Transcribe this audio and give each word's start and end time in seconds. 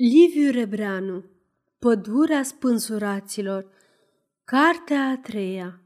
Liviu 0.00 0.50
Rebreanu 0.50 1.24
Pădurea 1.78 2.42
spânsuraților 2.42 3.70
Cartea 4.44 5.08
a 5.08 5.18
treia 5.22 5.82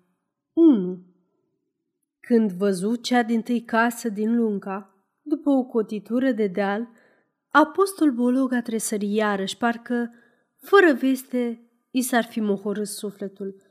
1. 0.52 0.98
Când 2.20 2.52
văzu 2.52 2.96
cea 2.96 3.22
din 3.22 3.42
tâi 3.42 3.62
casă 3.62 4.08
din 4.08 4.36
Lunca, 4.36 5.06
după 5.22 5.50
o 5.50 5.64
cotitură 5.64 6.30
de 6.30 6.46
deal, 6.46 6.88
apostol 7.48 8.10
Bologa 8.10 8.62
tresări 8.62 9.14
iarăși, 9.14 9.56
parcă, 9.56 10.14
fără 10.60 10.92
veste, 10.92 11.70
i 11.90 12.02
s-ar 12.02 12.24
fi 12.24 12.40
mohorât 12.40 12.86
sufletul. 12.86 13.62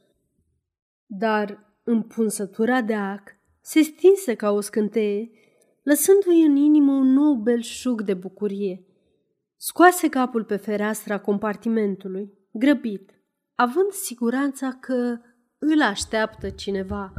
Dar, 1.05 1.76
în 1.84 2.02
punsătura 2.02 2.82
de 2.82 2.94
ac, 2.94 3.36
se 3.62 3.82
stinse 3.82 4.36
ca 4.36 4.52
o 4.52 4.62
scânteie, 4.62 5.30
lăsându-i 5.84 6.46
în 6.46 6.55
inimă 6.55 6.92
un 6.92 7.08
nou 7.08 7.34
belșug 7.34 8.02
de 8.02 8.14
bucurie– 8.14 8.86
Scoase 9.64 10.09
capul 10.09 10.43
pe 10.43 10.55
fereastra 10.55 11.20
compartimentului, 11.20 12.34
grăbit, 12.52 13.12
având 13.55 13.91
siguranța 13.91 14.77
că 14.80 15.20
îl 15.58 15.81
așteaptă 15.81 16.49
cineva. 16.49 17.13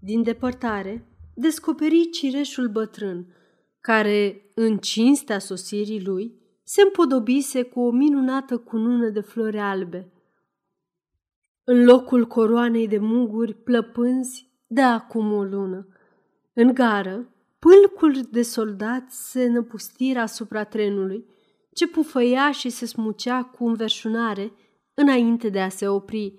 Din 0.00 0.22
depărtare, 0.22 1.06
descoperi 1.34 2.10
cireșul 2.10 2.68
bătrân, 2.68 3.34
care, 3.80 4.50
în 4.54 4.78
cinstea 4.78 5.38
sosirii 5.38 6.04
lui, 6.04 6.40
se 6.62 6.82
împodobise 6.82 7.62
cu 7.62 7.80
o 7.80 7.90
minunată 7.90 8.58
cunună 8.58 9.08
de 9.08 9.20
flori 9.20 9.58
albe. 9.58 10.12
În 11.64 11.84
locul 11.84 12.26
coroanei 12.26 12.88
de 12.88 12.98
muguri 12.98 13.54
plăpânzi 13.54 14.50
de 14.66 14.82
acum 14.82 15.32
o 15.32 15.42
lună. 15.42 15.86
În 16.52 16.74
gară, 16.74 17.28
pâlcuri 17.58 18.30
de 18.30 18.42
soldați 18.42 19.30
se 19.30 19.46
năpustiră 19.46 20.18
asupra 20.18 20.64
trenului, 20.64 21.38
ce 21.72 21.86
pufăia 21.86 22.52
și 22.52 22.68
se 22.68 22.86
smucea 22.86 23.44
cu 23.44 23.66
înverșunare 23.66 24.52
înainte 24.94 25.48
de 25.48 25.60
a 25.60 25.68
se 25.68 25.88
opri. 25.88 26.38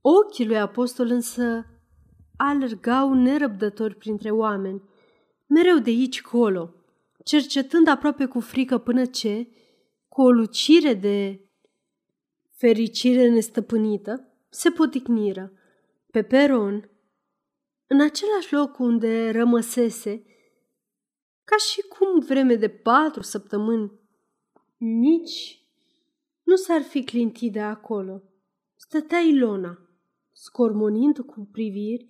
Ochii 0.00 0.46
lui 0.46 0.58
apostol 0.58 1.06
însă 1.06 1.66
alergau 2.36 3.14
nerăbdători 3.14 3.94
printre 3.94 4.30
oameni, 4.30 4.82
mereu 5.46 5.78
de 5.78 5.90
aici 5.90 6.22
colo, 6.22 6.74
cercetând 7.24 7.88
aproape 7.88 8.26
cu 8.26 8.40
frică 8.40 8.78
până 8.78 9.04
ce, 9.04 9.48
cu 10.08 10.22
o 10.22 10.30
lucire 10.30 10.94
de 10.94 11.46
fericire 12.50 13.28
nestăpânită, 13.28 14.28
se 14.48 14.70
poticniră. 14.70 15.52
Pe 16.10 16.22
peron, 16.22 16.90
în 17.86 18.00
același 18.00 18.52
loc 18.52 18.78
unde 18.78 19.30
rămăsese, 19.30 20.24
ca 21.44 21.56
și 21.56 21.80
cum 21.80 22.20
vreme 22.20 22.54
de 22.54 22.68
patru 22.68 23.22
săptămâni 23.22 24.01
nici 24.84 25.64
nu 26.42 26.56
s-ar 26.56 26.82
fi 26.82 27.04
clintit 27.04 27.52
de 27.52 27.60
acolo. 27.60 28.22
Stătea 28.74 29.18
Ilona, 29.18 29.78
scormonind 30.32 31.18
cu 31.18 31.48
priviri 31.52 32.06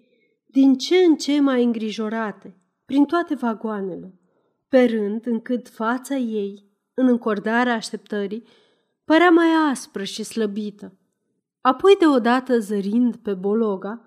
din 0.46 0.74
ce 0.74 0.96
în 0.96 1.16
ce 1.16 1.40
mai 1.40 1.64
îngrijorate, 1.64 2.56
prin 2.84 3.04
toate 3.04 3.34
vagoanele, 3.34 4.20
pe 4.68 4.84
rând 4.84 5.26
încât 5.26 5.68
fața 5.68 6.14
ei, 6.14 6.64
în 6.94 7.06
încordarea 7.06 7.74
așteptării, 7.74 8.44
părea 9.04 9.30
mai 9.30 9.70
aspră 9.70 10.04
și 10.04 10.22
slăbită. 10.22 10.98
Apoi 11.60 11.96
deodată 11.98 12.58
zărind 12.58 13.16
pe 13.16 13.34
Bologa, 13.34 14.04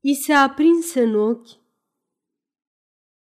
i 0.00 0.14
se 0.14 0.32
aprinse 0.32 1.02
în 1.02 1.14
ochi 1.14 1.60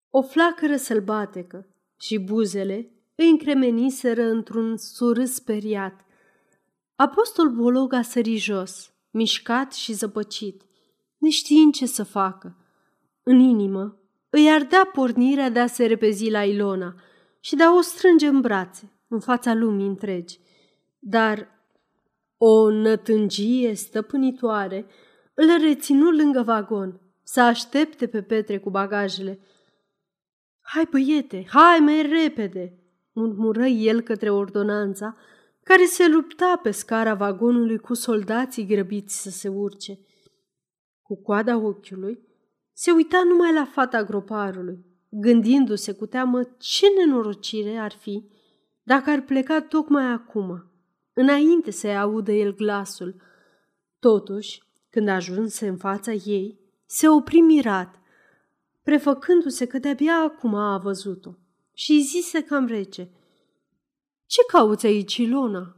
o 0.10 0.22
flacără 0.22 0.76
sălbatecă 0.76 1.68
și 2.00 2.20
buzele 2.20 2.94
îi 3.22 3.30
încremeniseră 3.30 4.24
într-un 4.24 4.78
surâs 4.78 5.34
speriat. 5.34 6.06
Apostol 6.96 7.50
Bologa 7.50 8.02
sări 8.02 8.36
jos, 8.36 8.94
mișcat 9.12 9.74
și 9.74 9.94
zăpăcit, 9.94 10.62
neștiind 11.18 11.74
ce 11.74 11.86
să 11.86 12.04
facă. 12.04 12.58
În 13.24 13.40
inimă 13.40 14.00
îi 14.30 14.50
ardea 14.52 14.90
pornirea 14.94 15.50
de 15.50 15.60
a 15.60 15.68
se 15.68 15.86
repezi 15.86 16.30
la 16.30 16.44
Ilona 16.44 16.96
și 17.40 17.56
de 17.56 17.64
a 17.64 17.76
o 17.76 17.82
strânge 17.82 18.28
în 18.28 18.42
brațe, 18.42 18.92
în 19.08 19.20
fața 19.20 19.54
lumii 19.54 19.88
întregi. 19.88 20.40
Dar 21.00 21.48
o 22.38 22.70
nătângie 22.72 23.74
stăpânitoare 23.74 24.86
îl 25.34 25.48
reținu 25.62 26.10
lângă 26.12 26.42
vagon, 26.42 27.02
să 27.24 27.42
aștepte 27.42 28.08
pe 28.08 28.22
Petre 28.22 28.60
cu 28.60 28.70
bagajele. 28.70 29.40
Hai, 30.62 30.88
băiete, 30.92 31.46
hai 31.50 31.80
mai 31.80 32.02
repede!" 32.02 32.79
Murmură 33.20 33.66
el 33.66 34.02
către 34.02 34.30
ordonanța, 34.30 35.16
care 35.64 35.86
se 35.86 36.08
lupta 36.08 36.60
pe 36.64 36.72
scara 36.72 37.14
vagonului 37.14 37.78
cu 37.78 37.94
soldații 37.94 38.66
grăbiți 38.66 39.22
să 39.22 39.30
se 39.30 39.48
urce. 39.48 40.00
Cu 41.02 41.22
coada 41.22 41.58
ochiului, 41.58 42.20
se 42.74 42.92
uita 42.92 43.24
numai 43.24 43.54
la 43.54 43.66
fata 43.66 44.04
groparului, 44.04 44.86
gândindu-se 45.10 45.92
cu 45.94 46.06
teamă 46.06 46.44
ce 46.58 46.86
nenorocire 46.98 47.78
ar 47.78 47.92
fi 47.92 48.30
dacă 48.84 49.10
ar 49.10 49.22
pleca 49.22 49.62
tocmai 49.62 50.06
acum, 50.06 50.72
înainte 51.14 51.72
să-i 51.72 51.98
audă 51.98 52.32
el 52.32 52.56
glasul. 52.56 53.16
Totuși, 54.00 54.64
când 54.90 55.08
ajunse 55.08 55.68
în 55.68 55.78
fața 55.78 56.12
ei, 56.12 56.60
se 56.86 57.10
opri 57.10 57.40
mirat, 57.40 57.96
prefăcându-se 58.84 59.66
că 59.66 59.80
de-abia 59.80 60.16
acum 60.16 60.56
a 60.56 60.78
văzut-o 60.78 61.32
și 61.80 61.92
îi 61.92 62.02
zise 62.02 62.44
cam 62.44 62.66
rece. 62.66 63.10
Ce 64.26 64.42
cauți 64.48 64.86
aici, 64.86 65.18
Ilona? 65.18 65.76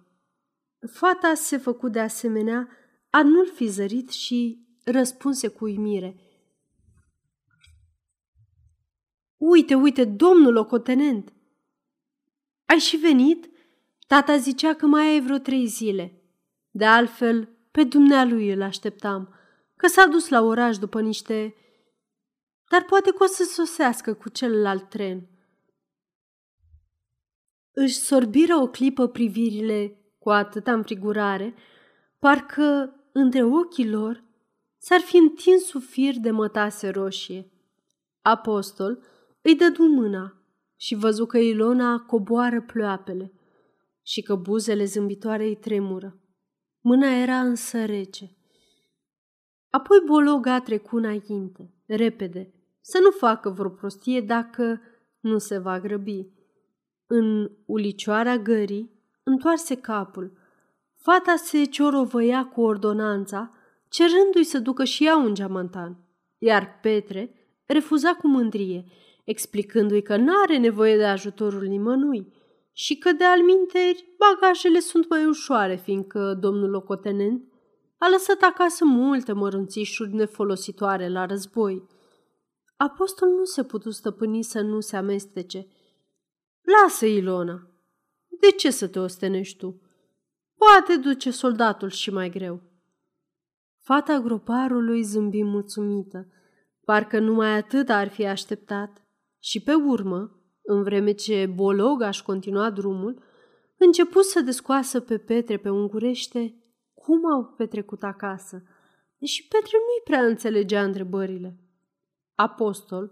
Fata 0.91 1.33
se 1.33 1.57
făcu 1.57 1.89
de 1.89 1.99
asemenea 1.99 2.69
a 3.09 3.23
nu-l 3.23 3.51
fi 3.53 3.67
zărit 3.67 4.09
și 4.09 4.67
răspunse 4.83 5.47
cu 5.47 5.65
uimire. 5.65 6.15
Uite, 9.37 9.75
uite, 9.75 10.05
domnul 10.05 10.53
locotenent! 10.53 11.33
Ai 12.65 12.77
și 12.77 12.97
venit? 12.97 13.49
Tata 14.07 14.37
zicea 14.37 14.73
că 14.73 14.85
mai 14.85 15.07
ai 15.07 15.21
vreo 15.21 15.37
trei 15.37 15.65
zile. 15.65 16.21
De 16.71 16.85
altfel, 16.85 17.49
pe 17.71 17.83
dumnealui 17.83 18.51
îl 18.51 18.61
așteptam, 18.61 19.35
că 19.75 19.87
s-a 19.87 20.05
dus 20.05 20.29
la 20.29 20.41
oraș 20.41 20.77
după 20.77 21.01
niște... 21.01 21.55
Dar 22.69 22.83
poate 22.83 23.11
că 23.11 23.23
o 23.23 23.25
să 23.27 23.43
sosească 23.43 24.13
cu 24.13 24.29
celălalt 24.29 24.89
tren. 24.89 25.30
Își 27.73 27.95
sorbiră 27.95 28.55
o 28.55 28.67
clipă 28.67 29.07
privirile 29.07 29.95
cu 30.19 30.29
atâta 30.29 30.73
înfrigurare, 30.73 31.55
parcă 32.19 32.95
între 33.11 33.43
ochii 33.43 33.89
lor 33.89 34.23
s-ar 34.77 34.99
fi 34.99 35.17
întins 35.17 35.73
un 35.73 35.81
fir 35.81 36.13
de 36.19 36.31
mătase 36.31 36.89
roșie. 36.89 37.51
Apostol 38.21 39.03
îi 39.41 39.55
dădu 39.55 39.83
mâna 39.83 40.41
și 40.75 40.95
văzu 40.95 41.25
că 41.25 41.37
Ilona 41.37 41.99
coboară 41.99 42.61
ploapele 42.61 43.33
și 44.01 44.21
că 44.21 44.35
buzele 44.35 44.85
zâmbitoare 44.85 45.43
îi 45.43 45.55
tremură. 45.55 46.19
Mâna 46.79 47.07
era 47.07 47.39
însă 47.39 47.85
rece. 47.85 48.35
Apoi 49.69 49.97
Bologa 50.05 50.59
trecu 50.59 50.95
înainte, 50.95 51.73
repede, 51.85 52.53
să 52.81 52.99
nu 53.03 53.11
facă 53.11 53.49
vreo 53.49 53.69
prostie 53.69 54.21
dacă 54.21 54.81
nu 55.19 55.37
se 55.37 55.57
va 55.57 55.79
grăbi. 55.79 56.27
În 57.13 57.51
ulicioara 57.65 58.37
gării, 58.37 58.91
întoarse 59.23 59.75
capul. 59.75 60.31
Fata 60.95 61.35
se 61.35 61.63
ciorovăia 61.63 62.45
cu 62.45 62.61
ordonanța, 62.61 63.51
cerându-i 63.89 64.43
să 64.43 64.59
ducă 64.59 64.83
și 64.83 65.05
ea 65.05 65.17
un 65.17 65.33
geamantan, 65.33 65.97
iar 66.37 66.79
Petre 66.81 67.33
refuza 67.65 68.13
cu 68.13 68.27
mândrie, 68.27 68.85
explicându-i 69.23 70.01
că 70.01 70.15
n-are 70.15 70.57
nevoie 70.57 70.97
de 70.97 71.05
ajutorul 71.05 71.63
nimănui 71.63 72.33
și 72.71 72.97
că 72.97 73.11
de 73.11 73.23
alminteri 73.23 74.15
bagajele 74.17 74.79
sunt 74.79 75.09
mai 75.09 75.25
ușoare, 75.25 75.75
fiindcă 75.75 76.37
domnul 76.39 76.69
locotenent 76.69 77.43
a 77.97 78.09
lăsat 78.09 78.41
acasă 78.41 78.85
multe 78.85 79.31
mărunțișuri 79.31 80.13
nefolositoare 80.13 81.09
la 81.09 81.25
război. 81.25 81.87
Apostol 82.77 83.29
nu 83.29 83.43
se 83.43 83.63
putu 83.63 83.89
stăpâni 83.89 84.43
să 84.43 84.61
nu 84.61 84.79
se 84.79 84.95
amestece– 84.95 85.67
Lasă, 86.71 87.05
Ilona! 87.05 87.67
De 88.39 88.51
ce 88.57 88.71
să 88.71 88.87
te 88.87 88.99
ostenești 88.99 89.57
tu? 89.57 89.81
Poate 90.55 90.95
duce 91.01 91.31
soldatul 91.31 91.89
și 91.89 92.11
mai 92.11 92.29
greu. 92.29 92.61
Fata 93.79 94.19
groparului 94.19 95.03
zâmbi 95.03 95.43
mulțumită, 95.43 96.27
parcă 96.85 97.19
numai 97.19 97.57
atât 97.57 97.89
ar 97.89 98.07
fi 98.07 98.25
așteptat. 98.25 99.01
Și 99.39 99.61
pe 99.63 99.73
urmă, 99.73 100.41
în 100.61 100.83
vreme 100.83 101.11
ce 101.11 101.45
Bolog 101.45 102.01
aș 102.01 102.21
continua 102.21 102.69
drumul, 102.69 103.23
început 103.77 104.23
să 104.23 104.41
descoasă 104.41 104.99
pe 104.99 105.17
Petre 105.17 105.57
pe 105.57 105.69
ungurește 105.69 106.55
cum 106.93 107.31
au 107.31 107.43
petrecut 107.43 108.03
acasă, 108.03 108.63
deși 109.17 109.47
Petre 109.47 109.77
nu-i 109.77 110.03
prea 110.03 110.25
înțelegea 110.25 110.83
întrebările. 110.83 111.59
Apostol, 112.35 113.11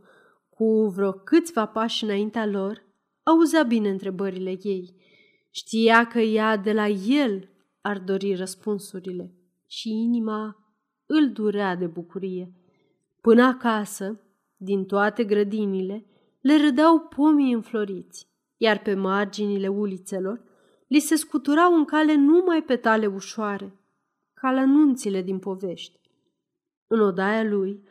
cu 0.49 0.87
vreo 0.87 1.11
câțiva 1.11 1.65
pași 1.65 2.03
înaintea 2.03 2.45
lor, 2.45 2.87
auzea 3.29 3.63
bine 3.63 3.89
întrebările 3.89 4.57
ei 4.61 4.99
Știa 5.51 6.07
că 6.07 6.19
ea 6.19 6.57
de 6.57 6.73
la 6.73 6.87
el 6.87 7.49
ar 7.81 7.99
dori 7.99 8.35
răspunsurile 8.35 9.33
și 9.67 9.89
inima 9.89 10.57
îl 11.05 11.31
durea 11.31 11.75
de 11.75 11.85
bucurie. 11.85 12.53
Până 13.21 13.43
acasă, 13.43 14.21
din 14.55 14.85
toate 14.85 15.23
grădinile, 15.23 16.05
le 16.41 16.57
râdeau 16.57 16.99
pomii 16.99 17.53
înfloriți, 17.53 18.27
iar 18.57 18.81
pe 18.81 18.93
marginile 18.93 19.67
ulițelor 19.67 20.43
li 20.87 20.99
se 20.99 21.15
scuturau 21.15 21.75
în 21.75 21.85
cale 21.85 22.15
numai 22.15 22.63
petale 22.63 23.07
ușoare, 23.07 23.79
ca 24.33 24.51
la 24.51 24.65
nunțile 24.65 25.21
din 25.21 25.39
povești. 25.39 25.99
În 26.87 26.99
odaia 26.99 27.43
lui, 27.43 27.83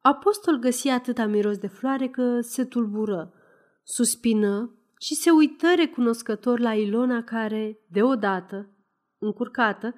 apostol 0.00 0.56
găsi 0.58 0.88
atâta 0.88 1.26
miros 1.26 1.58
de 1.58 1.66
floare 1.66 2.08
că 2.08 2.40
se 2.40 2.64
tulbură, 2.64 3.32
suspină 3.82 4.81
și 5.02 5.14
se 5.14 5.30
uită 5.30 5.74
recunoscător 5.74 6.60
la 6.60 6.74
Ilona 6.74 7.22
care, 7.22 7.78
deodată, 7.90 8.70
încurcată, 9.18 9.94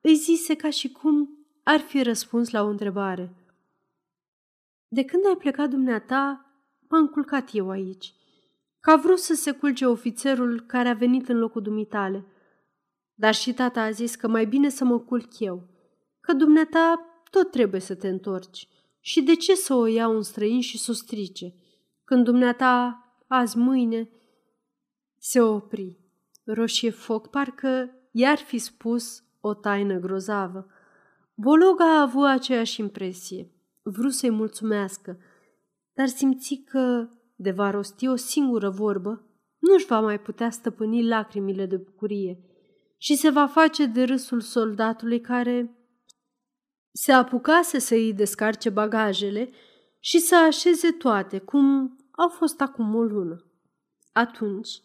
îi 0.00 0.14
zise 0.14 0.54
ca 0.54 0.70
și 0.70 0.92
cum 0.92 1.28
ar 1.62 1.80
fi 1.80 2.02
răspuns 2.02 2.50
la 2.50 2.62
o 2.62 2.68
întrebare. 2.68 3.34
De 4.88 5.04
când 5.04 5.26
ai 5.26 5.36
plecat 5.36 5.70
dumneata, 5.70 6.46
m-am 6.88 7.06
culcat 7.06 7.48
eu 7.52 7.70
aici. 7.70 8.14
Că 8.80 8.90
a 8.90 8.96
vrut 8.96 9.18
să 9.18 9.34
se 9.34 9.50
culce 9.50 9.86
ofițerul 9.86 10.60
care 10.60 10.88
a 10.88 10.94
venit 10.94 11.28
în 11.28 11.38
locul 11.38 11.62
dumitale. 11.62 12.26
Dar 13.14 13.34
și 13.34 13.52
tata 13.52 13.80
a 13.82 13.90
zis 13.90 14.14
că 14.14 14.28
mai 14.28 14.46
bine 14.46 14.68
să 14.68 14.84
mă 14.84 14.98
culc 14.98 15.38
eu, 15.38 15.68
că 16.20 16.32
dumneata 16.32 17.00
tot 17.30 17.50
trebuie 17.50 17.80
să 17.80 17.94
te 17.94 18.08
întorci. 18.08 18.68
Și 19.00 19.22
de 19.22 19.34
ce 19.34 19.54
să 19.54 19.74
o 19.74 19.86
ia 19.86 20.08
un 20.08 20.22
străin 20.22 20.60
și 20.60 20.78
să 20.78 20.90
o 20.90 20.94
strice? 20.94 21.54
Când 22.04 22.24
dumneata, 22.24 23.02
azi 23.26 23.58
mâine, 23.58 24.10
se 25.30 25.40
opri. 25.40 25.98
Roșie 26.44 26.90
foc, 26.90 27.30
parcă 27.30 27.90
i-ar 28.12 28.38
fi 28.38 28.58
spus 28.58 29.22
o 29.40 29.54
taină 29.54 29.98
grozavă. 29.98 30.66
Bologa 31.34 31.84
a 31.84 32.00
avut 32.00 32.26
aceeași 32.26 32.80
impresie. 32.80 33.50
Vrut 33.82 34.12
să-i 34.12 34.30
mulțumească, 34.30 35.18
dar 35.92 36.06
simți 36.06 36.54
că, 36.54 37.08
de 37.36 37.50
va 37.50 37.70
rosti 37.70 38.08
o 38.08 38.16
singură 38.16 38.70
vorbă, 38.70 39.26
nu-și 39.58 39.86
va 39.86 40.00
mai 40.00 40.20
putea 40.20 40.50
stăpâni 40.50 41.08
lacrimile 41.08 41.66
de 41.66 41.76
bucurie 41.76 42.38
și 42.96 43.16
se 43.16 43.30
va 43.30 43.46
face 43.46 43.86
de 43.86 44.04
râsul 44.04 44.40
soldatului 44.40 45.20
care 45.20 45.76
se 46.92 47.12
apucase 47.12 47.78
să 47.78 47.94
îi 47.94 48.14
descarce 48.14 48.70
bagajele 48.70 49.50
și 49.98 50.18
să 50.18 50.36
așeze 50.36 50.90
toate, 50.90 51.38
cum 51.38 51.96
au 52.10 52.28
fost 52.28 52.60
acum 52.60 52.94
o 52.94 53.02
lună. 53.02 53.44
Atunci, 54.12 54.80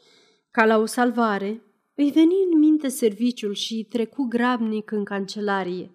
ca 0.54 0.66
la 0.66 0.78
o 0.78 0.86
salvare, 0.86 1.62
îi 1.96 2.12
veni 2.12 2.36
în 2.52 2.60
minte 2.60 2.88
serviciul 2.88 3.54
și 3.54 3.88
trecu 3.90 4.26
grabnic 4.30 4.92
în 4.92 5.04
cancelarie. 5.04 5.92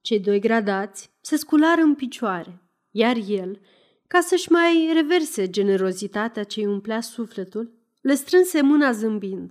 Cei 0.00 0.20
doi 0.20 0.40
gradați 0.40 1.10
se 1.20 1.36
sculară 1.36 1.80
în 1.80 1.94
picioare, 1.94 2.62
iar 2.90 3.16
el, 3.28 3.60
ca 4.06 4.20
să-și 4.20 4.52
mai 4.52 4.90
reverse 4.94 5.50
generozitatea 5.50 6.44
ce 6.44 6.60
îi 6.60 6.66
umplea 6.66 7.00
sufletul, 7.00 7.72
le 8.00 8.14
strânse 8.14 8.62
mâna 8.62 8.92
zâmbind 8.92 9.50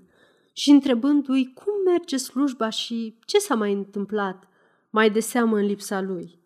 și 0.54 0.70
întrebându-i 0.70 1.54
cum 1.54 1.74
merge 1.86 2.18
slujba 2.18 2.70
și 2.70 3.18
ce 3.26 3.38
s-a 3.38 3.56
mai 3.56 3.74
întâmplat, 3.74 4.48
mai 4.90 5.10
de 5.10 5.20
seamă 5.20 5.58
în 5.58 5.66
lipsa 5.66 6.02
lui. 6.02 6.40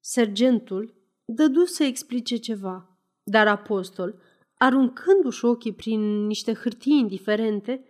Sergentul 0.00 0.94
dădu 1.24 1.64
să 1.64 1.84
explice 1.84 2.36
ceva, 2.36 2.98
dar 3.22 3.48
apostol, 3.48 4.20
aruncându-și 4.62 5.44
ochii 5.44 5.72
prin 5.72 6.26
niște 6.26 6.54
hârtii 6.54 6.98
indiferente, 6.98 7.84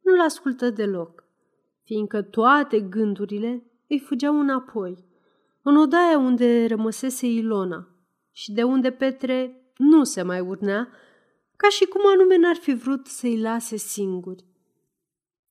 nu-l 0.00 0.20
ascultă 0.20 0.70
deloc, 0.70 1.24
fiindcă 1.82 2.22
toate 2.22 2.80
gândurile 2.80 3.62
îi 3.88 3.98
fugeau 3.98 4.40
înapoi, 4.40 5.04
în 5.62 5.76
odaia 5.76 6.18
unde 6.18 6.66
rămăsese 6.66 7.26
Ilona 7.26 7.88
și 8.32 8.52
de 8.52 8.62
unde 8.62 8.90
Petre 8.90 9.62
nu 9.76 10.04
se 10.04 10.22
mai 10.22 10.40
urnea, 10.40 10.88
ca 11.56 11.68
și 11.68 11.84
cum 11.84 12.00
anume 12.06 12.36
n-ar 12.36 12.56
fi 12.56 12.74
vrut 12.74 13.06
să-i 13.06 13.40
lase 13.40 13.76
singuri. 13.76 14.44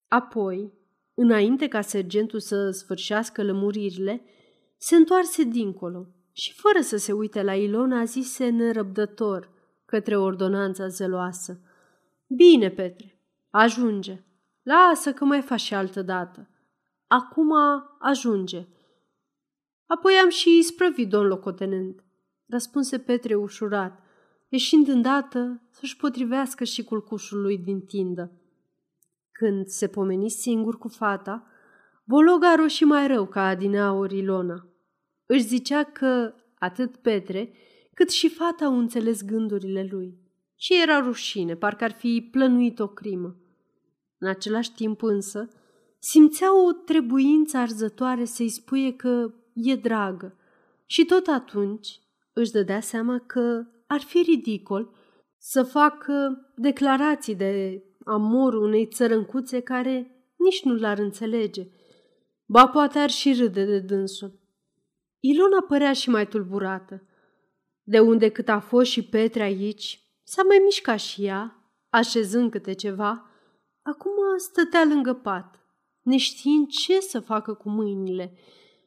Apoi, 0.08 0.74
înainte 1.14 1.68
ca 1.68 1.82
sergentul 1.82 2.40
să 2.40 2.70
sfârșească 2.70 3.44
lămuririle, 3.44 4.22
se 4.78 4.96
întoarse 4.96 5.44
dincolo 5.44 6.08
și, 6.32 6.54
fără 6.54 6.82
să 6.82 6.98
se 6.98 7.12
uite 7.12 7.42
la 7.42 7.56
Ilona, 7.56 8.04
zise 8.04 8.50
nerăbdător 8.50 9.53
către 9.94 10.18
ordonanța 10.18 10.88
zeloasă. 10.88 11.60
Bine, 12.28 12.70
Petre, 12.70 13.20
ajunge. 13.50 14.24
Lasă 14.62 15.14
că 15.14 15.26
mai 15.26 15.42
faci 15.42 15.60
și 15.60 15.74
altă 15.74 16.02
dată. 16.02 16.50
Acum 17.08 17.52
ajunge. 18.00 18.68
Apoi 19.86 20.14
am 20.14 20.30
și 20.30 20.58
isprăvit, 20.58 21.10
domn 21.10 21.28
locotenent, 21.28 22.04
răspunse 22.46 23.00
Petre 23.00 23.36
ușurat, 23.36 24.00
ieșind 24.50 24.88
îndată 24.88 25.62
să-și 25.70 25.98
potrivească 25.98 26.64
și 26.64 26.84
culcușul 26.84 27.42
lui 27.42 27.58
din 27.58 27.82
tindă. 27.82 28.32
Când 29.32 29.68
se 29.68 29.88
pomeni 29.88 30.30
singur 30.30 30.78
cu 30.78 30.88
fata, 30.88 31.48
Bologa 32.04 32.56
roșii 32.56 32.86
mai 32.86 33.08
rău 33.08 33.26
ca 33.26 33.46
adineauri 33.46 34.18
Ilona. 34.18 34.68
Își 35.26 35.44
zicea 35.44 35.84
că 35.84 36.34
atât 36.58 36.96
Petre, 36.96 37.54
cât 37.94 38.10
și 38.10 38.30
fata 38.30 38.66
au 38.66 38.78
înțeles 38.78 39.24
gândurile 39.24 39.88
lui. 39.92 40.18
Și 40.56 40.82
era 40.82 41.00
rușine, 41.00 41.56
parcă 41.56 41.84
ar 41.84 41.92
fi 41.92 42.30
plănuit 42.32 42.80
o 42.80 42.88
crimă. 42.88 43.36
În 44.18 44.28
același 44.28 44.74
timp 44.74 45.02
însă, 45.02 45.48
simțea 46.00 46.66
o 46.66 46.72
trebuință 46.72 47.58
arzătoare 47.58 48.26
să-i 48.26 48.50
spuie 48.50 48.94
că 48.94 49.34
e 49.54 49.76
dragă 49.76 50.38
și 50.86 51.06
tot 51.06 51.28
atunci 51.28 52.00
își 52.34 52.52
dădea 52.52 52.80
seama 52.80 53.20
că 53.20 53.66
ar 53.88 54.02
fi 54.02 54.22
ridicol 54.22 54.94
să 55.38 55.64
facă 55.64 56.46
declarații 56.56 57.36
de 57.36 57.84
amor 58.06 58.54
unei 58.54 58.86
țărâncuțe 58.86 59.60
care 59.60 60.26
nici 60.36 60.64
nu 60.64 60.74
l-ar 60.74 60.98
înțelege. 60.98 61.68
Ba 62.46 62.68
poate 62.68 63.00
ar 63.00 63.10
și 63.10 63.34
râde 63.34 63.66
de 63.66 63.80
dânsul. 63.80 64.40
Ilona 65.20 65.62
părea 65.68 65.94
și 65.94 66.10
mai 66.10 66.28
tulburată. 66.28 67.08
De 67.84 68.00
unde 68.00 68.30
cât 68.30 68.50
a 68.50 68.60
fost 68.60 68.92
și 68.92 69.04
Petre 69.04 69.44
aici, 69.44 70.04
s-a 70.24 70.44
mai 70.44 70.62
mișcat 70.64 71.00
și 71.00 71.26
ea, 71.26 71.72
așezând 71.90 72.52
câte 72.52 72.74
ceva, 72.74 73.30
acum 73.82 74.12
stătea 74.38 74.86
lângă 74.86 75.14
pat, 75.14 75.60
neștiind 76.02 76.68
ce 76.68 77.00
să 77.00 77.20
facă 77.20 77.54
cu 77.54 77.70
mâinile, 77.70 78.38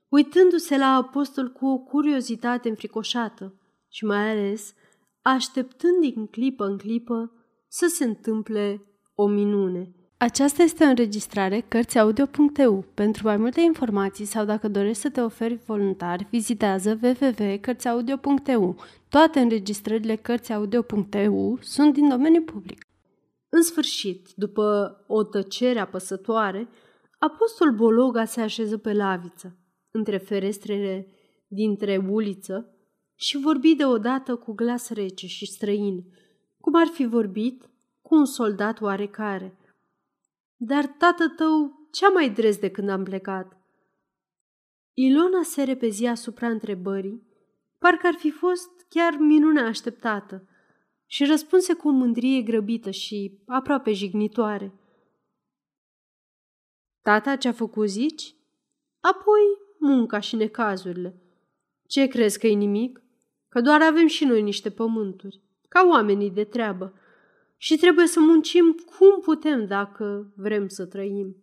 uitându-se 0.09 0.77
la 0.77 0.87
apostol 0.87 1.49
cu 1.49 1.67
o 1.67 1.79
curiozitate 1.79 2.69
înfricoșată 2.69 3.61
și 3.89 4.05
mai 4.05 4.31
ales 4.31 4.75
așteptând 5.23 6.01
din 6.01 6.27
clipă 6.27 6.65
în 6.65 6.79
clipă 6.79 7.33
să 7.69 7.87
se 7.87 8.05
întâmple 8.05 8.87
o 9.15 9.27
minune. 9.27 9.96
Aceasta 10.19 10.63
este 10.63 10.85
o 10.85 10.87
înregistrare 10.87 11.65
Cărțiaudio.eu. 11.69 12.85
Pentru 12.95 13.27
mai 13.27 13.37
multe 13.37 13.61
informații 13.61 14.25
sau 14.25 14.45
dacă 14.45 14.69
dorești 14.69 15.03
să 15.03 15.11
te 15.11 15.21
oferi 15.21 15.59
voluntar, 15.67 16.27
vizitează 16.31 16.99
www.cărțiaudio.eu. 17.03 18.77
Toate 19.09 19.41
înregistrările 19.41 20.17
Cărțiaudio.eu 20.17 21.59
sunt 21.61 21.93
din 21.93 22.09
domeniu 22.09 22.43
public. 22.43 22.87
În 23.49 23.63
sfârșit, 23.63 24.29
după 24.37 24.97
o 25.07 25.23
tăcere 25.23 25.79
apăsătoare, 25.79 26.69
apostol 27.19 27.71
Bologa 27.71 28.25
se 28.25 28.41
așeză 28.41 28.79
pe 28.79 28.93
laviță, 28.93 29.57
între 29.91 30.17
ferestrele 30.17 31.09
dintre 31.47 32.05
uliță 32.09 32.77
și 33.15 33.39
vorbi 33.39 33.75
deodată 33.75 34.35
cu 34.35 34.53
glas 34.53 34.91
rece 34.91 35.27
și 35.27 35.47
străin, 35.47 36.05
cum 36.61 36.75
ar 36.75 36.87
fi 36.87 37.07
vorbit 37.07 37.71
cu 38.03 38.15
un 38.15 38.25
soldat 38.25 38.81
oarecare. 38.81 39.57
Dar 40.57 40.87
tată 40.87 41.29
tău 41.29 41.89
ce-a 41.91 42.09
mai 42.09 42.31
dres 42.31 42.59
de 42.59 42.71
când 42.71 42.89
am 42.89 43.05
plecat? 43.05 43.57
Ilona 44.95 45.43
se 45.43 45.63
repezi 45.63 46.07
asupra 46.07 46.49
întrebării, 46.49 47.23
parcă 47.79 48.07
ar 48.07 48.15
fi 48.15 48.31
fost 48.31 48.71
chiar 48.89 49.17
minunea 49.19 49.65
așteptată, 49.65 50.49
și 51.07 51.25
răspunse 51.25 51.75
cu 51.75 51.89
o 51.89 51.91
mândrie 51.91 52.43
grăbită 52.43 52.91
și 52.91 53.39
aproape 53.47 53.93
jignitoare. 53.93 54.73
Tata 57.03 57.37
ce-a 57.37 57.53
făcut 57.53 57.89
zici? 57.89 58.35
Apoi 59.01 59.43
munca 59.79 60.21
și 60.21 60.37
necazurile. 60.37 61.23
Ce 61.87 62.07
crezi 62.07 62.39
că 62.39 62.47
e 62.47 62.55
nimic? 62.55 63.03
Că 63.49 63.61
doar 63.61 63.83
avem 63.83 64.07
și 64.07 64.25
noi 64.25 64.43
niște 64.43 64.71
pământuri, 64.71 65.43
ca 65.69 65.87
oamenii 65.91 66.31
de 66.31 66.45
treabă 66.45 66.95
și 67.57 67.77
trebuie 67.77 68.07
să 68.07 68.21
muncim 68.21 68.73
cum 68.73 69.21
putem 69.21 69.67
dacă 69.67 70.33
vrem 70.37 70.69
să 70.69 70.87
trăim. 70.87 71.37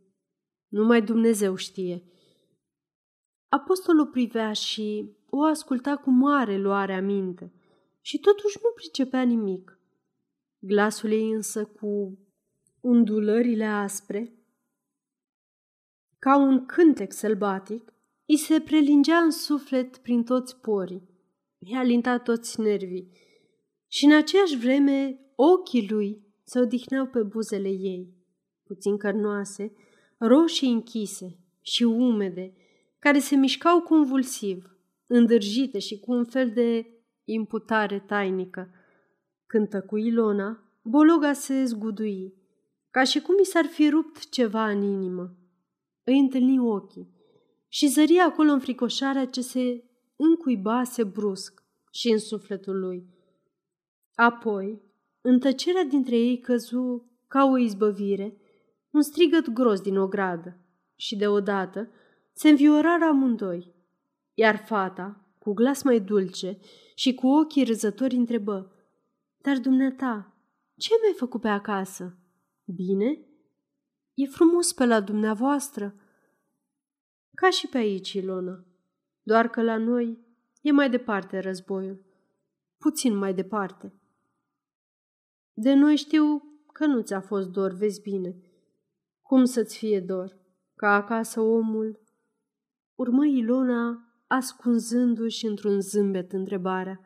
Numai 0.68 1.02
Dumnezeu 1.02 1.56
știe. 1.56 2.04
Apostolul 3.50 4.08
privea 4.08 4.54
și 4.54 5.16
o 5.30 5.44
asculta 5.44 5.98
cu 5.98 6.10
mare 6.10 6.58
luare 6.58 6.94
aminte 6.94 7.54
și 8.02 8.20
totuși 8.20 8.58
nu 8.64 8.70
pricepea 8.76 9.22
nimic. 9.22 9.80
Glasul 10.60 11.12
ei 11.12 11.32
însă 11.32 11.66
cu 11.66 12.20
undulările 12.80 13.66
aspre, 13.66 14.38
ca 16.20 16.38
un 16.38 16.66
cântec 16.66 17.12
sălbatic, 17.12 17.94
îi 18.26 18.38
se 18.38 18.62
prelingea 18.62 19.18
în 19.18 19.32
suflet 19.32 19.98
prin 19.98 20.24
toți 20.24 20.60
porii, 20.60 21.10
i-a 21.58 21.84
lintat 21.84 22.24
toți 22.24 22.60
nervii 22.60 23.12
și 23.88 24.06
în 24.06 24.14
aceeași 24.16 24.58
vreme 24.58 25.23
ochii 25.36 25.90
lui 25.90 26.22
se 26.44 26.60
odihneau 26.60 27.06
pe 27.06 27.24
buzele 27.24 27.70
ei, 27.70 28.14
puțin 28.64 28.98
cărnoase, 28.98 29.74
roșii 30.18 30.72
închise 30.72 31.40
și 31.62 31.84
umede, 31.84 32.54
care 33.00 33.20
se 33.20 33.36
mișcau 33.36 33.82
convulsiv, 33.82 34.78
îndârjite 35.08 35.80
și 35.80 36.00
cu 36.00 36.12
un 36.12 36.26
fel 36.26 36.52
de 36.52 36.88
imputare 37.24 38.00
tainică. 38.00 38.74
Când 39.46 39.70
tăcu 39.70 39.98
Ilona, 39.98 40.64
Bologa 40.82 41.34
se 41.34 41.64
zgudui, 41.64 42.34
ca 42.90 43.04
și 43.04 43.22
cum 43.22 43.36
i 43.42 43.46
s-ar 43.46 43.66
fi 43.66 43.90
rupt 43.90 44.30
ceva 44.30 44.70
în 44.70 44.82
inimă. 44.82 45.38
Îi 46.04 46.20
întâlni 46.20 46.60
ochii 46.60 47.12
și 47.68 47.88
zări 47.88 48.18
acolo 48.18 48.52
înfricoșarea 48.52 49.26
ce 49.26 49.42
se 49.42 49.84
încuibase 50.16 51.04
brusc 51.04 51.64
și 51.92 52.12
în 52.12 52.20
sufletul 52.20 52.80
lui. 52.80 53.08
Apoi, 54.16 54.82
în 55.26 55.40
tăcerea 55.40 55.84
dintre 55.84 56.16
ei 56.18 56.40
căzu 56.40 57.12
ca 57.28 57.44
o 57.44 57.58
izbăvire, 57.58 58.38
un 58.90 59.02
strigăt 59.02 59.50
gros 59.50 59.82
din 59.82 59.98
ogradă 59.98 60.58
și 60.96 61.16
deodată 61.16 61.90
se 62.34 62.50
înviorară 62.50 63.04
amândoi, 63.04 63.76
iar 64.34 64.58
fata, 64.58 65.36
cu 65.40 65.54
glas 65.54 65.84
mai 65.84 66.00
dulce 66.00 66.60
și 66.96 67.14
cu 67.14 67.28
ochii 67.28 67.64
râzători, 67.64 68.16
întrebă, 68.16 68.72
Dar 69.38 69.58
dumneata, 69.58 70.34
ce 70.78 70.90
mi-ai 71.02 71.14
făcut 71.14 71.42
pe 71.42 71.48
acasă? 71.48 72.18
Bine? 72.66 73.20
E 74.14 74.26
frumos 74.26 74.74
pe 74.74 74.86
la 74.86 75.02
dumneavoastră. 75.02 75.96
Ca 77.34 77.50
și 77.50 77.68
pe 77.68 77.78
aici, 77.78 78.14
Ilona. 78.14 78.66
Doar 79.22 79.50
că 79.50 79.62
la 79.62 79.78
noi 79.78 80.20
e 80.62 80.72
mai 80.72 80.90
departe 80.90 81.40
războiul. 81.40 82.06
Puțin 82.78 83.16
mai 83.16 83.34
departe. 83.34 83.94
De 85.54 85.74
noi 85.74 85.96
știu 85.96 86.44
că 86.74 86.86
nu 86.86 87.02
ți-a 87.02 87.22
fost 87.22 87.50
dor, 87.50 87.72
vezi 87.74 88.02
bine. 88.02 88.36
Cum 89.22 89.46
să-ți 89.46 89.78
fie 89.78 90.00
dor? 90.00 90.38
Ca 90.76 90.94
acasă 90.94 91.42
omul? 91.42 92.02
Urmă 92.96 93.26
Ilona, 93.26 94.14
ascunzându-și 94.28 95.46
într-un 95.46 95.82
zâmbet 95.82 96.32
întrebarea. 96.32 97.00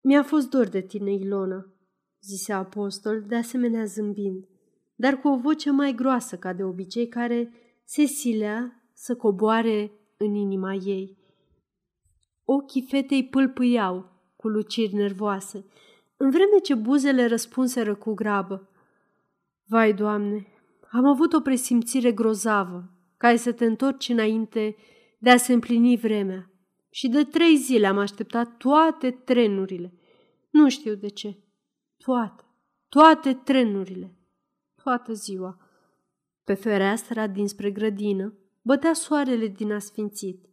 Mi-a 0.00 0.22
fost 0.22 0.50
dor 0.50 0.68
de 0.68 0.80
tine, 0.80 1.12
Ilona, 1.12 1.72
zise 2.20 2.52
apostol, 2.52 3.22
de 3.22 3.34
asemenea 3.34 3.84
zâmbind, 3.84 4.44
dar 4.94 5.20
cu 5.20 5.28
o 5.28 5.36
voce 5.36 5.70
mai 5.70 5.94
groasă 5.94 6.36
ca 6.36 6.52
de 6.52 6.64
obicei, 6.64 7.08
care 7.08 7.52
se 7.84 8.04
silea 8.04 8.82
să 8.92 9.16
coboare 9.16 9.92
în 10.16 10.34
inima 10.34 10.74
ei. 10.74 11.18
Ochii 12.44 12.86
fetei 12.88 13.28
pâlpâiau 13.28 14.10
cu 14.36 14.48
luciri 14.48 14.94
nervoase, 14.94 15.64
în 16.22 16.30
vreme 16.30 16.58
ce 16.62 16.74
buzele 16.74 17.26
răspunseră 17.26 17.94
cu 17.94 18.14
grabă. 18.14 18.70
Vai, 19.64 19.92
Doamne, 19.92 20.46
am 20.90 21.06
avut 21.06 21.32
o 21.32 21.40
presimțire 21.40 22.12
grozavă, 22.12 22.90
ca 23.16 23.36
să 23.36 23.52
te 23.52 23.64
întorci 23.64 24.08
înainte 24.08 24.76
de 25.18 25.30
a 25.30 25.36
se 25.36 25.52
împlini 25.52 25.96
vremea. 25.96 26.50
Și 26.90 27.08
de 27.08 27.24
trei 27.24 27.56
zile 27.56 27.86
am 27.86 27.98
așteptat 27.98 28.56
toate 28.56 29.10
trenurile. 29.10 29.94
Nu 30.50 30.68
știu 30.68 30.94
de 30.94 31.08
ce. 31.08 31.38
Toate, 31.96 32.44
toate 32.88 33.34
trenurile. 33.34 34.16
Toată 34.82 35.12
ziua. 35.12 35.56
Pe 36.44 36.54
fereastra 36.54 37.26
dinspre 37.26 37.70
grădină 37.70 38.34
bătea 38.62 38.92
soarele 38.92 39.46
din 39.46 39.72
asfințit. 39.72 40.44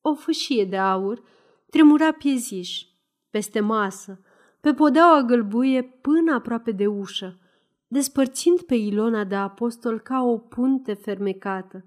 O 0.00 0.14
fâșie 0.14 0.64
de 0.64 0.76
aur 0.76 1.22
tremura 1.70 2.12
pieziș, 2.12 2.82
peste 3.30 3.60
masă, 3.60 4.20
pe 4.66 4.74
podeaua 4.74 5.22
gălbuie 5.22 5.82
până 5.82 6.34
aproape 6.34 6.70
de 6.70 6.86
ușă, 6.86 7.38
despărțind 7.86 8.62
pe 8.62 8.74
Ilona 8.74 9.24
de 9.24 9.34
apostol 9.34 10.00
ca 10.00 10.22
o 10.22 10.38
punte 10.38 10.94
fermecată. 10.94 11.84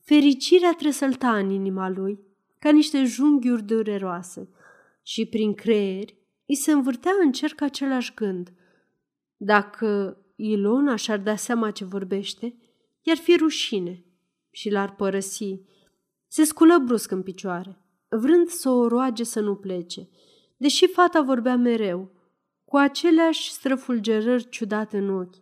Fericirea 0.00 0.72
tresălta 0.72 1.36
în 1.36 1.50
inima 1.50 1.88
lui, 1.88 2.18
ca 2.58 2.70
niște 2.70 3.04
junghiuri 3.04 3.62
dureroase, 3.62 4.48
și 5.02 5.26
prin 5.26 5.54
creier 5.54 6.08
îi 6.46 6.54
se 6.54 6.72
învârtea 6.72 7.12
în 7.22 7.32
cerc 7.32 7.60
același 7.60 8.14
gând. 8.14 8.52
Dacă 9.36 10.18
Ilona 10.36 10.96
și-ar 10.96 11.18
da 11.18 11.36
seama 11.36 11.70
ce 11.70 11.84
vorbește, 11.84 12.56
i-ar 13.00 13.16
fi 13.16 13.36
rușine 13.36 14.04
și 14.50 14.70
l-ar 14.70 14.94
părăsi. 14.94 15.60
Se 16.26 16.44
sculă 16.44 16.78
brusc 16.78 17.10
în 17.10 17.22
picioare, 17.22 17.84
vrând 18.08 18.48
să 18.48 18.68
o 18.68 18.88
roage 18.88 19.24
să 19.24 19.40
nu 19.40 19.54
plece, 19.54 20.08
deși 20.64 20.86
fata 20.86 21.22
vorbea 21.22 21.56
mereu, 21.56 22.10
cu 22.64 22.76
aceleași 22.76 23.50
străfulgerări 23.50 24.48
ciudate 24.48 24.98
în 24.98 25.10
ochi. 25.10 25.34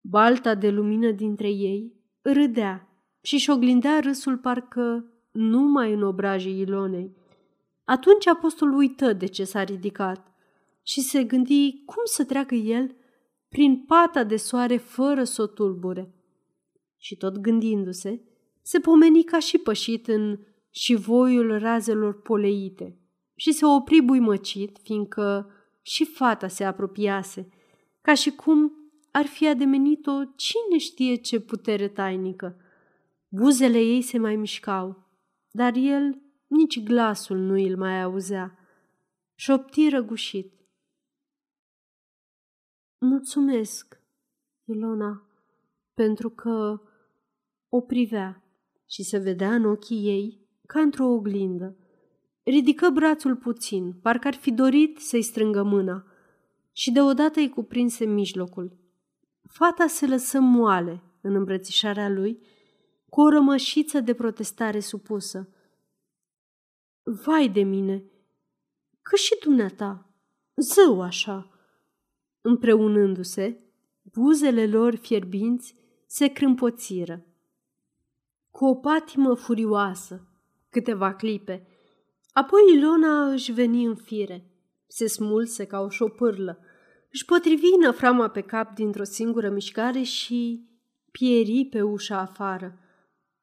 Balta 0.00 0.54
de 0.54 0.70
lumină 0.70 1.10
dintre 1.10 1.48
ei 1.48 1.94
râdea 2.22 2.88
și-și 3.22 3.50
oglindea 3.50 4.00
râsul 4.00 4.38
parcă 4.38 5.12
numai 5.30 5.92
în 5.92 6.02
obrajii 6.02 6.60
Ilonei. 6.60 7.16
Atunci 7.84 8.26
apostolul 8.26 8.76
uită 8.76 9.12
de 9.12 9.26
ce 9.26 9.44
s-a 9.44 9.64
ridicat 9.64 10.34
și 10.82 11.00
se 11.00 11.24
gândi 11.24 11.82
cum 11.84 12.02
să 12.04 12.24
treacă 12.24 12.54
el 12.54 12.96
prin 13.48 13.84
pata 13.84 14.24
de 14.24 14.36
soare 14.36 14.76
fără 14.76 15.24
să 15.24 15.42
o 15.42 15.46
tulbure. 15.46 16.14
Și 16.96 17.16
tot 17.16 17.38
gândindu-se, 17.38 18.22
se 18.62 18.80
pomeni 18.80 19.24
ca 19.24 19.38
și 19.38 19.58
pășit 19.58 20.08
în 20.08 20.38
șivoiul 20.70 21.58
razelor 21.58 22.20
poleite 22.22 22.99
și 23.40 23.52
se 23.52 23.64
opri 23.64 24.00
buimăcit, 24.00 24.78
fiindcă 24.82 25.50
și 25.82 26.04
fata 26.04 26.48
se 26.48 26.64
apropiase, 26.64 27.48
ca 28.00 28.14
și 28.14 28.30
cum 28.30 28.72
ar 29.10 29.26
fi 29.26 29.48
ademenit-o 29.48 30.24
cine 30.24 30.78
știe 30.78 31.14
ce 31.14 31.40
putere 31.40 31.88
tainică. 31.88 32.56
Buzele 33.28 33.78
ei 33.78 34.02
se 34.02 34.18
mai 34.18 34.36
mișcau, 34.36 35.08
dar 35.50 35.74
el 35.76 36.22
nici 36.46 36.82
glasul 36.82 37.36
nu 37.36 37.52
îl 37.52 37.76
mai 37.76 38.02
auzea. 38.02 38.58
Șopti 39.34 39.88
răgușit. 39.88 40.52
Mulțumesc, 42.98 44.00
Ilona, 44.64 45.26
pentru 45.94 46.30
că 46.30 46.80
o 47.68 47.80
privea 47.80 48.44
și 48.86 49.02
se 49.02 49.18
vedea 49.18 49.54
în 49.54 49.64
ochii 49.64 50.06
ei 50.06 50.48
ca 50.66 50.80
într-o 50.80 51.06
oglindă. 51.06 51.74
Ridică 52.42 52.90
brațul 52.90 53.36
puțin, 53.36 53.92
parcă 53.92 54.26
ar 54.26 54.34
fi 54.34 54.52
dorit 54.52 54.98
să-i 54.98 55.22
strângă 55.22 55.62
mâna 55.62 56.04
și 56.72 56.90
deodată 56.90 57.40
îi 57.40 57.48
cuprinse 57.48 58.04
mijlocul. 58.04 58.78
Fata 59.48 59.86
se 59.86 60.06
lăsă 60.06 60.40
moale 60.40 61.02
în 61.20 61.34
îmbrățișarea 61.34 62.08
lui, 62.08 62.40
cu 63.08 63.20
o 63.20 63.28
rămășiță 63.28 64.00
de 64.00 64.14
protestare 64.14 64.80
supusă. 64.80 65.48
Vai 67.02 67.48
de 67.48 67.62
mine! 67.62 68.04
Că 69.02 69.16
și 69.16 69.38
dumneata, 69.42 70.10
zău 70.56 71.02
așa! 71.02 71.50
Împreunându-se, 72.40 73.60
buzele 74.02 74.66
lor 74.66 74.94
fierbinți 74.94 75.74
se 76.06 76.26
crâmpoțiră. 76.26 77.26
Cu 78.50 78.64
o 78.64 78.74
patimă 78.74 79.34
furioasă, 79.34 80.28
câteva 80.68 81.14
clipe, 81.14 81.69
apoi 82.32 82.60
Ilona 82.74 83.30
își 83.32 83.52
veni 83.52 83.84
în 83.84 83.94
fire, 83.94 84.50
se 84.86 85.06
smulse 85.06 85.64
ca 85.64 85.80
o 85.80 85.88
șopârlă, 85.88 86.58
își 87.12 87.24
potrivi 87.24 87.76
năframa 87.80 88.28
pe 88.28 88.40
cap 88.40 88.74
dintr-o 88.74 89.04
singură 89.04 89.50
mișcare 89.50 90.02
și 90.02 90.68
pieri 91.10 91.68
pe 91.70 91.82
ușa 91.82 92.18
afară. 92.18 92.78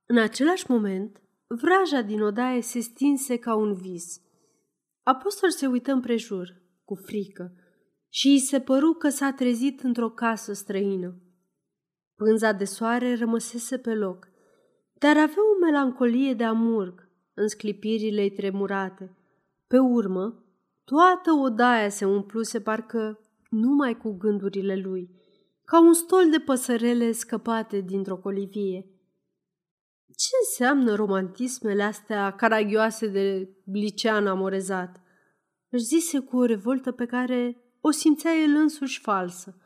În 0.05 0.17
același 0.17 0.65
moment, 0.67 1.21
vraja 1.47 2.01
din 2.01 2.21
odaie 2.21 2.61
se 2.61 2.79
stinse 2.79 3.37
ca 3.37 3.55
un 3.55 3.73
vis. 3.73 4.21
Apostol 5.03 5.49
se 5.49 5.67
uită 5.67 5.91
împrejur, 5.91 6.61
cu 6.83 6.95
frică, 6.95 7.53
și 8.09 8.27
îi 8.27 8.39
se 8.39 8.59
păru 8.59 8.93
că 8.93 9.09
s-a 9.09 9.31
trezit 9.31 9.81
într-o 9.81 10.09
casă 10.09 10.53
străină. 10.53 11.21
Pânza 12.15 12.51
de 12.51 12.65
soare 12.65 13.15
rămăsese 13.15 13.77
pe 13.77 13.93
loc, 13.93 14.27
dar 14.93 15.17
avea 15.17 15.43
o 15.55 15.59
melancolie 15.65 16.33
de 16.33 16.43
amurg 16.43 17.06
în 17.37 17.47
sclipirile 17.47 18.21
ei 18.21 18.31
tremurate. 18.31 19.17
Pe 19.67 19.77
urmă, 19.77 20.43
toată 20.83 21.31
odaia 21.31 21.89
se 21.89 22.05
umpluse 22.05 22.61
parcă 22.61 23.19
numai 23.49 23.97
cu 23.97 24.11
gândurile 24.11 24.75
lui, 24.75 25.09
ca 25.63 25.81
un 25.81 25.93
stol 25.93 26.29
de 26.29 26.39
păsărele 26.39 27.11
scăpate 27.11 27.81
dintr-o 27.81 28.17
colivie. 28.17 28.85
Ce 30.05 30.29
înseamnă 30.45 30.95
romantismele 30.95 31.83
astea 31.83 32.31
caragioase 32.31 33.07
de 33.07 33.49
licean 33.65 34.27
amorezat? 34.27 35.01
Își 35.69 35.83
zise 35.83 36.19
cu 36.19 36.37
o 36.37 36.45
revoltă 36.45 36.91
pe 36.91 37.05
care 37.05 37.57
o 37.81 37.91
simțea 37.91 38.31
el 38.33 38.55
însuși 38.55 38.99
falsă 38.99 39.57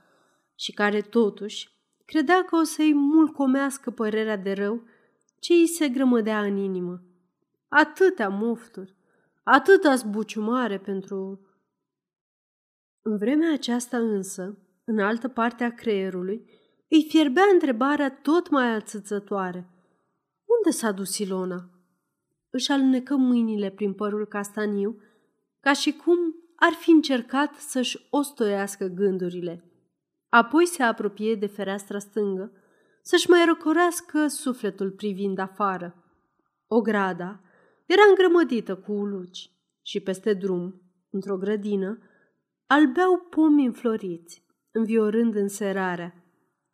și 0.56 0.72
care 0.72 1.01
totuși 1.01 1.70
credea 2.06 2.44
că 2.44 2.56
o 2.56 2.63
să-i 2.63 2.94
mulcomească 2.94 3.92
părerea 3.92 4.38
de 4.38 4.51
rău 4.51 4.84
ce 5.40 5.54
îi 5.54 5.68
se 5.68 5.90
grămădea 5.90 6.42
în 6.42 6.58
inimă. 6.58 7.01
Atâtea 7.74 8.30
mofturi, 8.30 8.96
atâta 9.44 9.96
zbuciumare 9.96 10.80
pentru... 10.80 11.46
În 13.01 13.18
vremea 13.18 13.54
aceasta 13.54 13.98
însă, 13.98 14.58
în 14.84 15.00
altă 15.00 15.28
parte 15.28 15.63
a 15.63 15.74
creierului, 15.74 16.50
îi 16.90 17.06
fierbea 17.10 17.44
întrebarea 17.54 18.20
tot 18.22 18.50
mai 18.50 18.74
ațățătoare. 18.75 19.70
Unde 20.46 20.78
s-a 20.78 20.92
dus 20.92 21.18
Ilona? 21.18 21.70
Își 22.50 22.72
alunecă 22.72 23.16
mâinile 23.16 23.70
prin 23.70 23.94
părul 23.94 24.25
castaniu, 24.25 25.01
ca 25.60 25.74
și 25.74 25.92
cum 25.92 26.18
ar 26.56 26.74
fi 26.74 26.90
încercat 26.90 27.56
să-și 27.56 28.08
ostoiască 28.10 28.86
gândurile. 28.86 29.72
Apoi 30.30 30.66
se 30.66 30.84
apropie 30.84 31.36
de 31.36 31.48
fereastra 31.48 32.00
stângă, 32.00 32.51
să-și 33.01 33.30
mai 33.30 33.46
răcorească 33.46 34.28
sufletul 34.28 34.92
privind 34.92 35.38
afară. 35.38 35.96
O 36.68 36.82
grada 36.82 37.42
era 37.91 38.01
îngrămădită 38.10 38.75
cu 38.75 38.91
uluci 38.91 39.51
și 39.81 40.00
peste 40.00 40.33
drum, 40.33 40.81
într-o 41.10 41.38
grădină, 41.38 42.00
albeau 42.67 43.27
pomi 43.29 43.65
înfloriți, 43.65 44.45
înviorând 44.71 45.36
înserarea. 45.36 46.13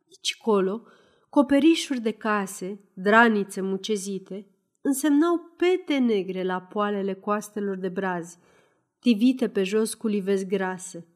Aici 0.05 0.37
colo, 0.37 0.83
coperișuri 1.29 1.99
de 1.99 2.11
case, 2.11 2.91
dranițe 2.93 3.61
mucezite, 3.61 4.47
însemnau 4.81 5.55
pete 5.57 5.97
negre 5.97 6.43
la 6.43 6.61
poalele 6.61 7.13
coastelor 7.13 7.77
de 7.77 7.89
brazi, 7.89 8.37
tivite 8.99 9.49
pe 9.49 9.63
jos 9.63 9.93
cu 9.93 10.07
livezi 10.07 10.45
grase. 10.45 11.07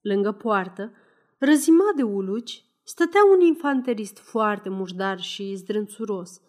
Lângă 0.00 0.32
poartă, 0.32 0.92
răzimat 1.38 1.94
de 1.96 2.02
uluci, 2.02 2.64
stătea 2.82 3.20
un 3.34 3.40
infanterist 3.40 4.18
foarte 4.18 4.68
mușdar 4.68 5.20
și 5.20 5.54
zdrânțuros, 5.54 6.40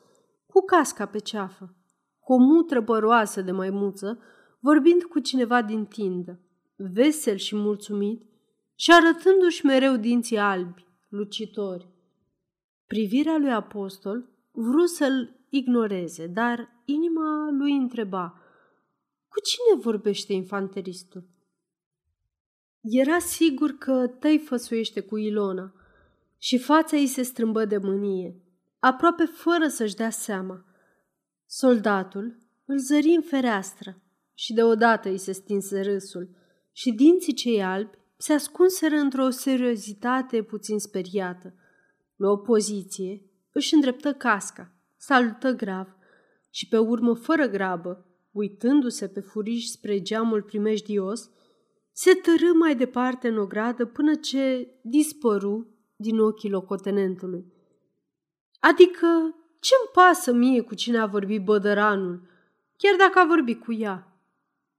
cu 0.46 0.62
casca 0.62 1.06
pe 1.06 1.20
ceafă, 1.20 1.76
cu 2.26 2.34
o 2.34 2.38
mutră 2.38 2.82
păroasă 2.82 3.42
de 3.42 3.52
maimuță, 3.52 4.20
vorbind 4.60 5.04
cu 5.04 5.20
cineva 5.20 5.62
din 5.62 5.86
tindă, 5.86 6.40
vesel 6.76 7.36
și 7.36 7.56
mulțumit 7.56 8.24
și 8.76 8.92
arătându-și 8.92 9.66
mereu 9.66 9.96
dinții 9.96 10.38
albi, 10.38 10.86
lucitori. 11.10 11.90
Privirea 12.88 13.38
lui 13.38 13.52
apostol 13.52 14.30
vrut 14.52 14.90
să-l 14.90 15.36
ignoreze, 15.50 16.28
dar 16.28 16.82
inima 16.86 17.50
lui 17.52 17.72
întreba, 17.72 18.42
cu 19.28 19.40
cine 19.40 19.82
vorbește 19.82 20.34
infanteristul? 20.34 21.24
Era 22.82 23.20
sigur 23.20 23.72
că 23.72 24.08
tăi 24.08 24.38
făsuiește 24.38 25.00
cu 25.00 25.18
Ilona 25.18 25.74
și 26.38 26.58
fața 26.58 26.96
ei 26.96 27.08
se 27.08 27.22
strâmbă 27.22 27.66
de 27.66 27.78
mânie, 27.78 28.36
aproape 28.80 29.26
fără 29.26 29.68
să-și 29.68 29.96
dea 29.96 30.10
seama. 30.10 30.66
Soldatul 31.58 32.38
îl 32.66 32.78
zări 32.78 33.16
în 33.16 33.22
fereastră 33.22 34.02
și 34.34 34.54
deodată 34.54 35.10
îi 35.10 35.18
se 35.18 35.32
stinse 35.32 35.82
râsul 35.82 36.30
și 36.72 36.92
dinții 36.92 37.34
cei 37.34 37.64
albi 37.64 37.98
se 38.18 38.34
ascunseră 38.34 38.96
într-o 38.96 39.30
seriozitate 39.30 40.44
puțin 40.44 40.80
speriată. 40.80 41.54
La 42.16 42.30
o 42.30 42.38
poziție, 42.38 43.22
își 43.52 43.74
îndreptă 43.74 44.14
casca, 44.14 44.76
salută 44.98 45.52
grav 45.52 45.88
și 46.50 46.68
pe 46.68 46.78
urmă, 46.78 47.14
fără 47.14 47.48
grabă, 47.48 48.06
uitându-se 48.32 49.08
pe 49.08 49.20
furiș 49.20 49.66
spre 49.66 50.02
geamul 50.02 50.44
primejdios, 50.44 51.30
se 51.92 52.14
târâ 52.14 52.54
mai 52.54 52.76
departe 52.76 53.28
în 53.28 53.38
ogradă 53.38 53.86
până 53.86 54.16
ce 54.16 54.74
dispăru 54.82 55.68
din 55.96 56.20
ochii 56.20 56.50
locotenentului. 56.50 57.54
Adică 58.60 59.36
ce-mi 59.66 59.90
pasă 59.94 60.32
mie 60.32 60.62
cu 60.62 60.76
cine 60.76 60.98
a 60.98 61.06
vorbit 61.06 61.44
bădăranul, 61.44 62.22
chiar 62.78 62.96
dacă 62.98 63.20
a 63.20 63.26
vorbit 63.26 63.64
cu 63.64 63.74
ea? 63.74 64.20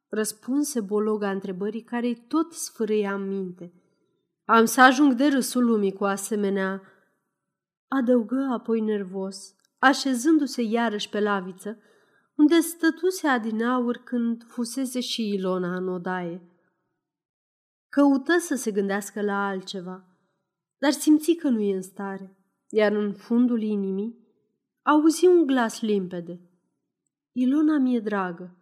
Răspunse 0.09 0.81
Bologa 0.81 1.31
întrebării 1.31 1.83
care 1.83 2.07
îi 2.07 2.25
tot 2.29 2.53
sfârâia 2.53 3.15
în 3.15 3.29
minte. 3.29 3.73
Am 4.45 4.65
să 4.65 4.81
ajung 4.81 5.13
de 5.13 5.27
râsul 5.27 5.65
lumii 5.65 5.93
cu 5.93 6.05
asemenea... 6.05 6.83
Adăugă 7.89 8.49
apoi 8.53 8.81
nervos, 8.81 9.55
așezându-se 9.79 10.63
iarăși 10.63 11.09
pe 11.09 11.21
laviță, 11.21 11.79
unde 12.35 12.61
stătuse 12.61 13.27
adinaur 13.27 13.97
când 13.97 14.45
fusese 14.49 15.01
și 15.01 15.33
Ilona 15.33 15.77
în 15.77 15.89
odaie. 15.89 16.43
Căută 17.89 18.39
să 18.39 18.55
se 18.55 18.71
gândească 18.71 19.23
la 19.23 19.47
altceva, 19.47 20.05
dar 20.79 20.91
simți 20.91 21.33
că 21.33 21.49
nu 21.49 21.61
e 21.61 21.75
în 21.75 21.83
stare, 21.83 22.37
iar 22.69 22.93
în 22.93 23.13
fundul 23.13 23.63
inimii 23.63 24.26
auzi 24.89 25.27
un 25.27 25.47
glas 25.47 25.81
limpede. 25.81 26.41
Ilona 27.33 27.79
mi-e 27.79 28.01
dragă. 28.01 28.57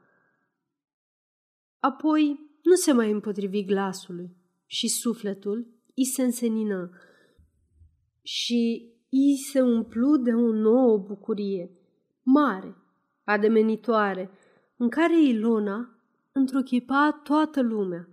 Apoi 1.78 2.40
nu 2.62 2.74
se 2.74 2.92
mai 2.92 3.10
împotrivi 3.10 3.64
glasului 3.64 4.36
și 4.66 4.88
sufletul 4.88 5.66
îi 5.94 6.04
se 6.04 6.22
însenină 6.22 6.90
și 8.22 8.92
îi 9.10 9.36
se 9.52 9.60
umplu 9.60 10.16
de 10.16 10.30
o 10.30 10.52
nouă 10.52 10.98
bucurie, 10.98 11.70
mare, 12.22 12.76
ademenitoare, 13.24 14.30
în 14.76 14.88
care 14.88 15.22
Ilona 15.22 15.98
întruchipa 16.32 17.20
toată 17.24 17.62
lumea. 17.62 18.08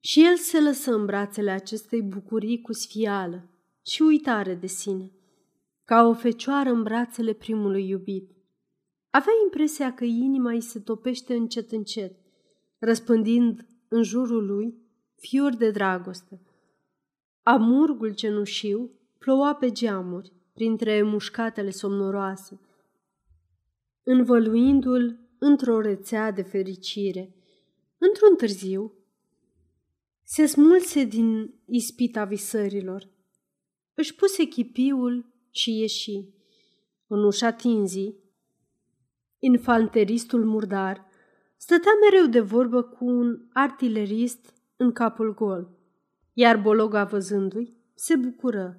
Și 0.00 0.24
el 0.24 0.36
se 0.36 0.60
lăsă 0.60 0.94
în 0.94 1.04
brațele 1.04 1.50
acestei 1.50 2.02
bucurii 2.02 2.60
cu 2.60 2.72
sfială 2.72 3.50
și 3.82 4.02
uitare 4.02 4.54
de 4.54 4.66
sine, 4.66 5.10
ca 5.86 6.02
o 6.02 6.14
fecioară 6.14 6.70
în 6.70 6.82
brațele 6.82 7.32
primului 7.32 7.88
iubit. 7.88 8.30
Avea 9.10 9.32
impresia 9.44 9.94
că 9.94 10.04
inima 10.04 10.50
îi 10.50 10.60
se 10.60 10.80
topește 10.80 11.34
încet 11.34 11.72
încet, 11.72 12.16
răspândind 12.78 13.66
în 13.88 14.02
jurul 14.02 14.46
lui 14.46 14.74
fiori 15.16 15.56
de 15.56 15.70
dragoste. 15.70 16.40
Amurgul 17.42 18.14
cenușiu 18.14 18.90
ploua 19.18 19.54
pe 19.54 19.70
geamuri, 19.70 20.32
printre 20.52 21.02
mușcatele 21.02 21.70
somnoroase, 21.70 22.60
învăluindu-l 24.02 25.18
într-o 25.38 25.80
rețea 25.80 26.30
de 26.30 26.42
fericire. 26.42 27.34
Într-un 27.98 28.36
târziu, 28.36 28.92
se 30.22 30.46
smulse 30.46 31.04
din 31.04 31.54
ispita 31.64 32.24
visărilor. 32.24 33.08
Își 33.94 34.14
puse 34.14 34.44
chipiul 34.44 35.34
și 35.56 35.78
ieși. 35.78 36.28
În 37.06 37.24
ușa 37.24 37.50
tinzii, 37.50 38.24
infanteristul 39.38 40.44
murdar 40.44 41.06
stătea 41.56 41.92
mereu 42.00 42.26
de 42.26 42.40
vorbă 42.40 42.82
cu 42.82 43.04
un 43.04 43.38
artilerist 43.52 44.54
în 44.76 44.92
capul 44.92 45.34
gol, 45.34 45.68
iar 46.32 46.56
Bologa 46.56 47.04
văzându-i 47.04 47.76
se 47.94 48.16
bucură. 48.16 48.76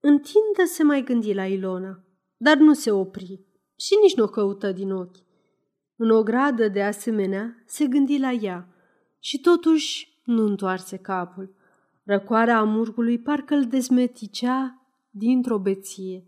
În 0.00 0.18
tindă 0.18 0.64
se 0.64 0.82
mai 0.82 1.02
gândi 1.02 1.34
la 1.34 1.46
Ilona, 1.46 2.04
dar 2.36 2.56
nu 2.56 2.72
se 2.72 2.90
opri 2.90 3.46
și 3.76 3.94
nici 4.02 4.16
nu 4.16 4.24
o 4.24 4.26
căută 4.26 4.72
din 4.72 4.92
ochi. 4.92 5.16
În 5.96 6.10
o 6.10 6.22
gradă 6.22 6.68
de 6.68 6.82
asemenea 6.82 7.62
se 7.66 7.86
gândi 7.86 8.18
la 8.18 8.30
ea 8.30 8.68
și 9.18 9.40
totuși 9.40 10.20
nu 10.24 10.44
întoarse 10.44 10.96
capul. 10.96 11.54
Răcoarea 12.04 12.58
amurgului 12.58 13.18
parcă 13.18 13.54
îl 13.54 13.64
dezmeticea 13.64 14.83
dintr-o 15.16 15.58
beție. 15.58 16.24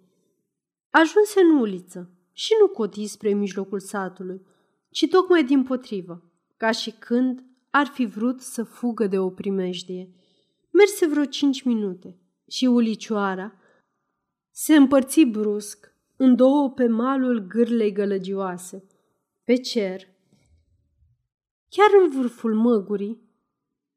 Ajunse 0.90 1.40
în 1.40 1.58
uliță 1.58 2.10
și 2.32 2.52
nu 2.60 2.68
coti 2.68 3.06
spre 3.06 3.32
mijlocul 3.32 3.80
satului, 3.80 4.46
ci 4.90 5.08
tocmai 5.08 5.44
din 5.44 5.62
potrivă, 5.62 6.30
ca 6.56 6.70
și 6.70 6.90
când 6.90 7.44
ar 7.70 7.86
fi 7.86 8.04
vrut 8.04 8.40
să 8.40 8.62
fugă 8.62 9.06
de 9.06 9.18
o 9.18 9.30
primejdie. 9.30 10.10
Merse 10.70 11.06
vreo 11.06 11.24
cinci 11.24 11.62
minute 11.62 12.18
și 12.48 12.64
ulicioara 12.66 13.52
se 14.50 14.76
împărți 14.76 15.20
brusc 15.20 15.92
în 16.16 16.36
două 16.36 16.70
pe 16.70 16.86
malul 16.86 17.46
gârlei 17.46 17.92
gălăgioase. 17.92 18.86
Pe 19.44 19.54
cer, 19.54 20.08
chiar 21.68 21.90
în 22.02 22.10
vârful 22.10 22.54
măgurii, 22.54 23.24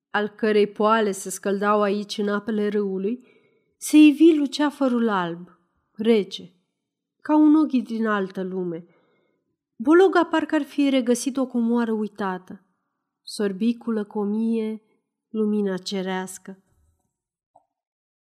al 0.10 0.28
cărei 0.28 0.67
poale 0.67 1.12
se 1.12 1.30
scăldau 1.30 1.82
aici 1.82 2.17
în 2.17 2.30
apele 2.30 2.67
râului, 2.67 3.28
se 3.82 3.98
ivi 3.98 4.36
luceafărul 4.36 5.10
alb, 5.10 5.60
rece, 5.92 6.54
ca 7.22 7.36
un 7.36 7.56
ochi 7.56 7.84
din 7.84 8.08
altă 8.08 8.44
lume. 8.44 8.86
Bologa 9.76 10.24
parcă 10.24 10.56
ar 10.56 10.62
fi 10.62 10.89
regăsit 10.89 11.38
o 11.38 11.48
comoară 11.48 11.92
uitată. 11.92 12.65
Sorbi 13.22 13.78
cu 13.78 13.92
lăcomie 13.92 14.82
lumina 15.30 15.78
cerească. 15.78 16.63